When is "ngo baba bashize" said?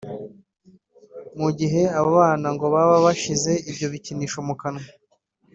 2.55-3.51